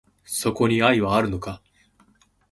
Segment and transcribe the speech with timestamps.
[0.25, 1.61] そこに愛はあるのか